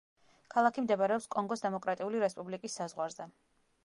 ქალაქი 0.53 0.83
მდებარეობს 0.85 1.27
კონგოს 1.35 1.63
დემოკრატიული 1.65 2.23
რესპუბლიკის 2.23 2.79
საზღვარზე. 2.81 3.29